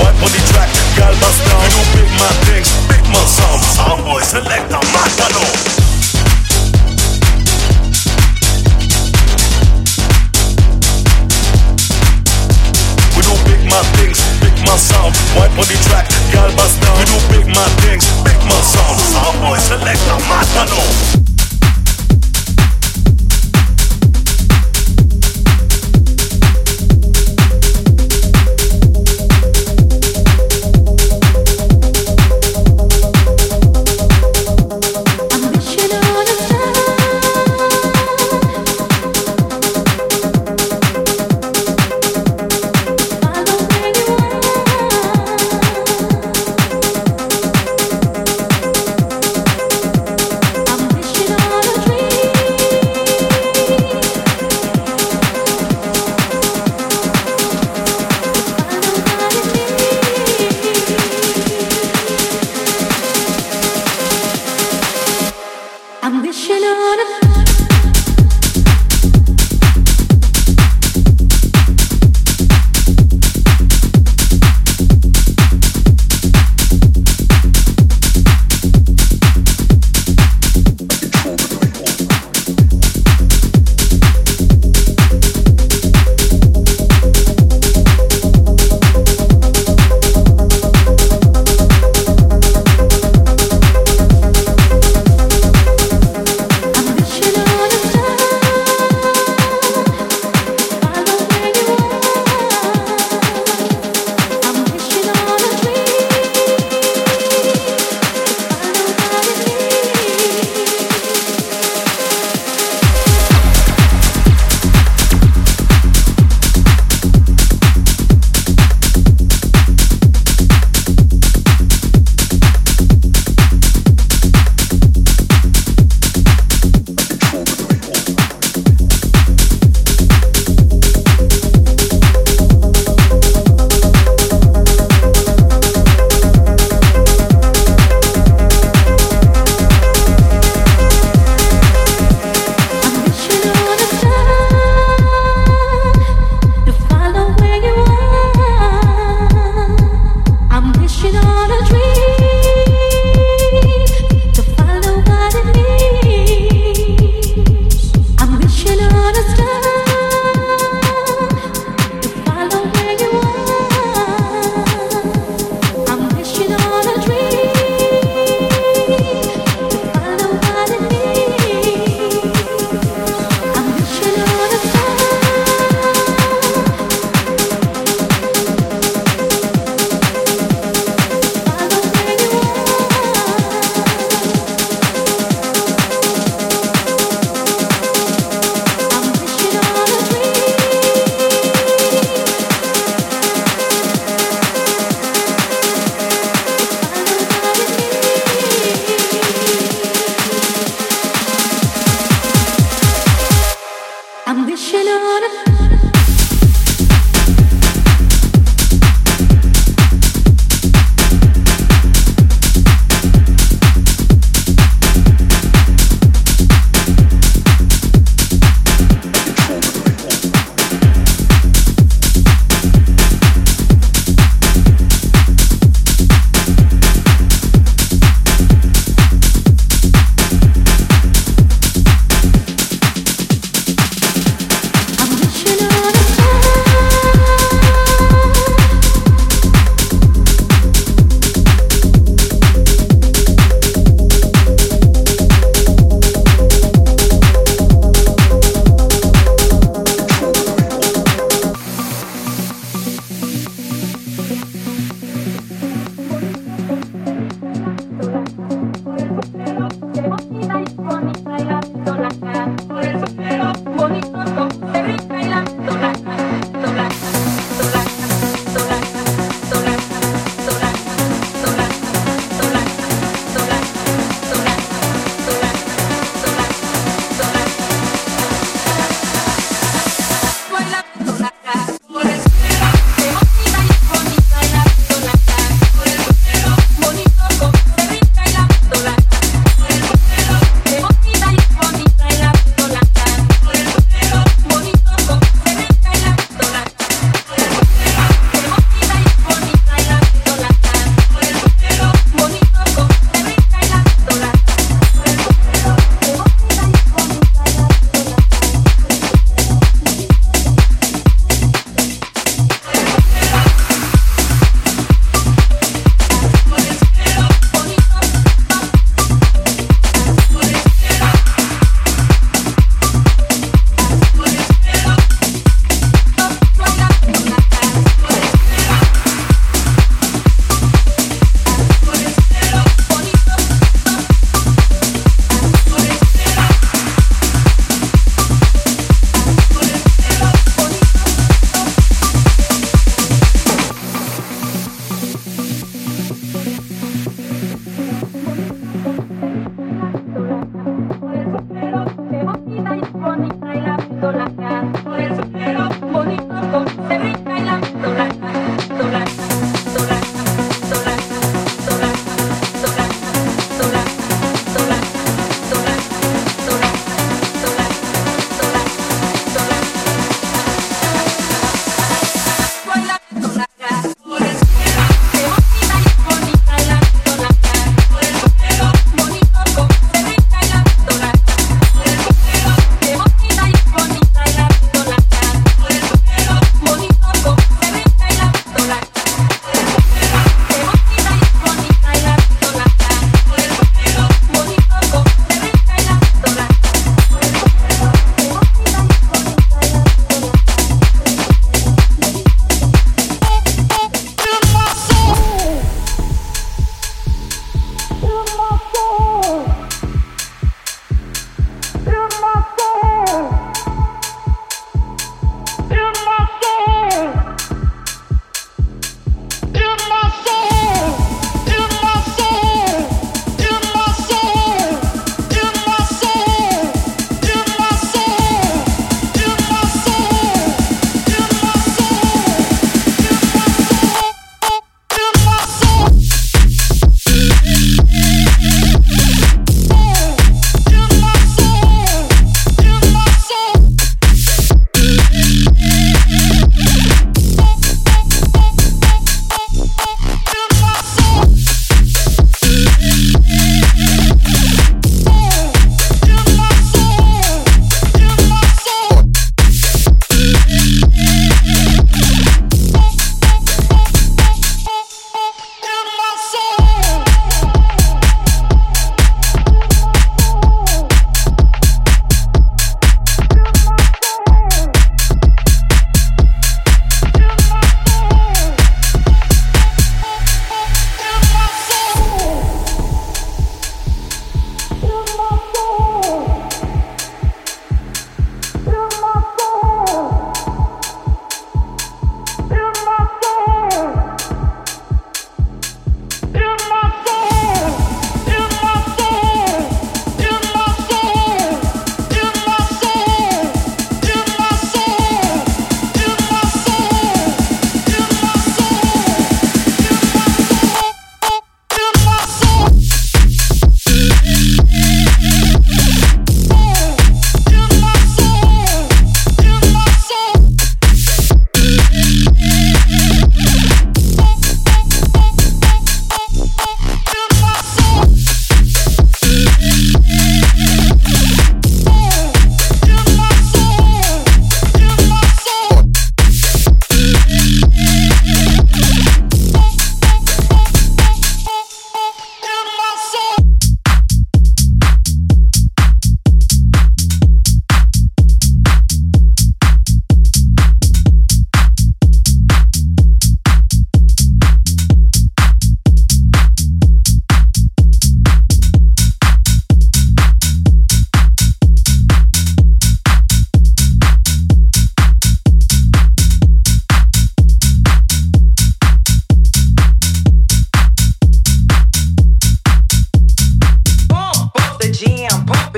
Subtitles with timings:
[0.00, 1.62] Wipe on the track, girl bust down.
[1.72, 3.78] You big my things, big my songs.
[3.80, 5.76] All boys select on my panel.
[13.76, 15.14] my things, big my sound.
[15.36, 16.96] White body track, girl bust down.
[16.98, 18.98] We do big my things, big my sound.
[19.12, 21.25] Sound boy select, I'm not alone.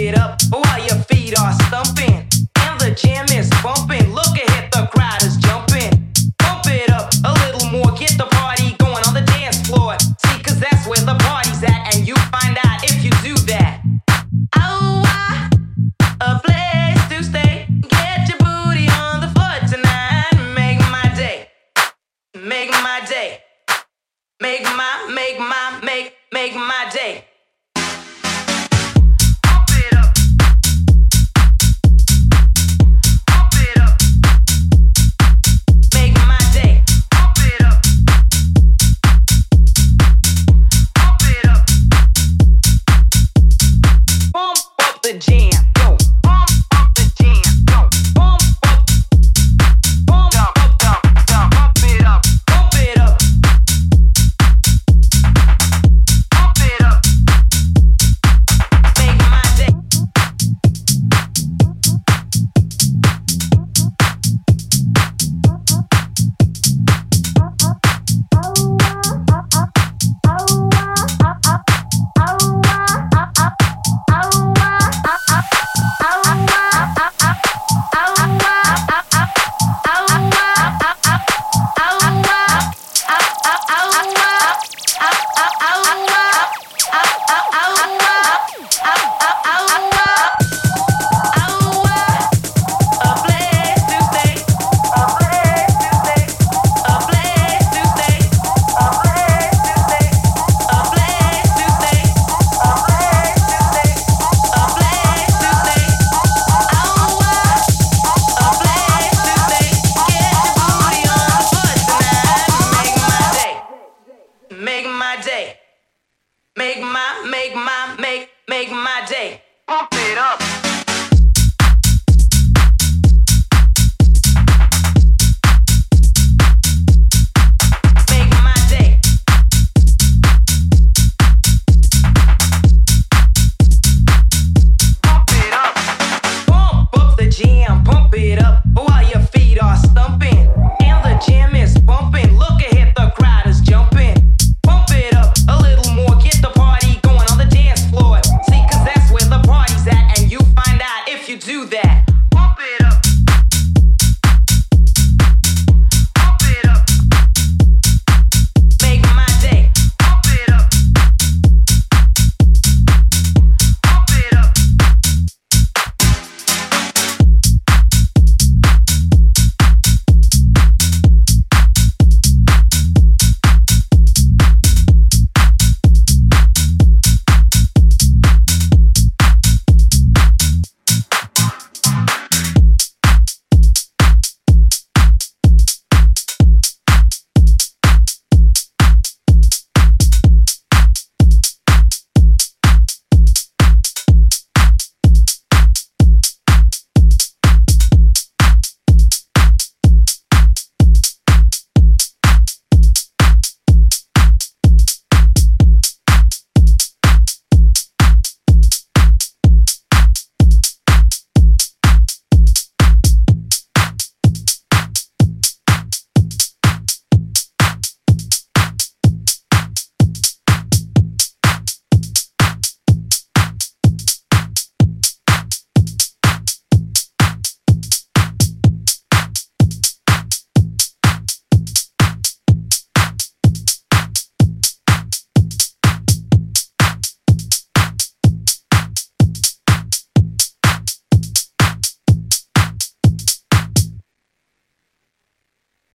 [0.00, 1.59] it up while your feet are